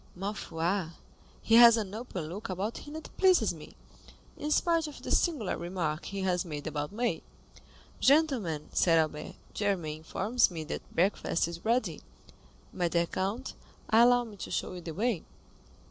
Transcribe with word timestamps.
"Ma 0.15 0.33
foi, 0.33 0.87
he 1.43 1.53
has 1.57 1.77
an 1.77 1.93
open 1.93 2.23
look 2.25 2.49
about 2.49 2.79
him 2.79 2.95
that 2.95 3.15
pleases 3.17 3.53
me, 3.53 3.75
in 4.35 4.49
spite 4.49 4.87
of 4.87 4.99
the 5.03 5.11
singular 5.11 5.55
remark 5.55 6.05
he 6.05 6.21
has 6.21 6.43
made 6.43 6.65
about 6.65 6.91
me." 6.91 7.21
"Gentlemen," 7.99 8.69
said 8.73 8.97
Albert, 8.97 9.35
"Germain 9.53 9.97
informs 9.97 10.49
me 10.49 10.63
that 10.63 10.95
breakfast 10.95 11.47
is 11.47 11.63
ready. 11.63 12.01
My 12.73 12.87
dear 12.87 13.05
count, 13.05 13.53
allow 13.91 14.23
me 14.23 14.37
to 14.37 14.49
show 14.49 14.73
you 14.73 14.81
the 14.81 14.95
way." 14.95 15.23